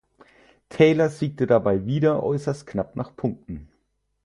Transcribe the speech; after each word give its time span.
Taylor 0.69 1.09
siegte 1.11 1.45
dabei 1.45 1.85
wieder 1.85 2.23
äußerst 2.23 2.65
knapp 2.65 2.95
nach 2.95 3.15
Punkten. 3.15 3.67